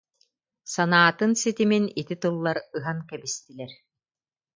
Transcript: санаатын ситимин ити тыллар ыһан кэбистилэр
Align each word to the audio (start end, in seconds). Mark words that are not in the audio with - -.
санаатын 0.73 1.31
ситимин 1.41 1.85
ити 2.01 2.15
тыллар 2.21 2.57
ыһан 2.77 2.97
кэбистилэр 3.09 3.71